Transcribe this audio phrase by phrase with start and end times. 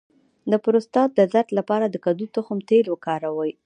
[0.51, 3.51] د پروستات د درد لپاره د کدو د تخم تېل وکاروئ